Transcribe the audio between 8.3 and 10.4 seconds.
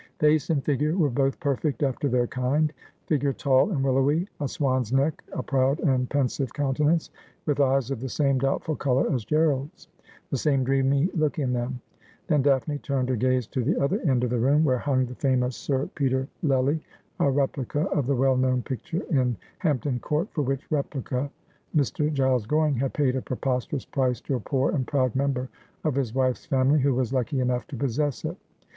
doubtful colour as Gerald's, the